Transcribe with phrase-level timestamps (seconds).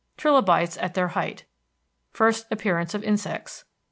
[0.17, 1.45] Trilobites| || |at their height.
[2.09, 3.65] First ||| |appearance of insects.